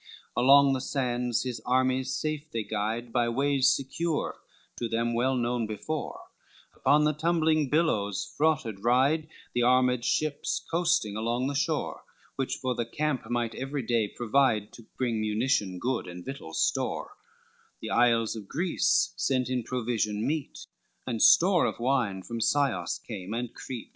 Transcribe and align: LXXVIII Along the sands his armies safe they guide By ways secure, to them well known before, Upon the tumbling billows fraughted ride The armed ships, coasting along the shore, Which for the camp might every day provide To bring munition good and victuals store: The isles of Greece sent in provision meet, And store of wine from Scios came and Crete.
LXXVIII 0.35 0.43
Along 0.43 0.73
the 0.73 0.81
sands 0.81 1.43
his 1.43 1.61
armies 1.63 2.11
safe 2.11 2.49
they 2.49 2.63
guide 2.63 3.13
By 3.13 3.29
ways 3.29 3.69
secure, 3.69 4.39
to 4.77 4.89
them 4.89 5.13
well 5.13 5.35
known 5.35 5.67
before, 5.67 6.21
Upon 6.75 7.03
the 7.03 7.13
tumbling 7.13 7.69
billows 7.69 8.33
fraughted 8.35 8.83
ride 8.83 9.27
The 9.53 9.61
armed 9.61 10.03
ships, 10.03 10.65
coasting 10.71 11.15
along 11.15 11.45
the 11.45 11.53
shore, 11.53 12.03
Which 12.35 12.55
for 12.55 12.73
the 12.73 12.87
camp 12.87 13.29
might 13.29 13.53
every 13.53 13.83
day 13.83 14.07
provide 14.07 14.73
To 14.73 14.87
bring 14.97 15.21
munition 15.21 15.77
good 15.77 16.07
and 16.07 16.25
victuals 16.25 16.63
store: 16.65 17.11
The 17.79 17.91
isles 17.91 18.35
of 18.35 18.47
Greece 18.47 19.13
sent 19.17 19.49
in 19.51 19.61
provision 19.61 20.25
meet, 20.25 20.65
And 21.05 21.21
store 21.21 21.67
of 21.67 21.79
wine 21.79 22.23
from 22.23 22.39
Scios 22.41 22.97
came 23.03 23.35
and 23.35 23.53
Crete. 23.53 23.89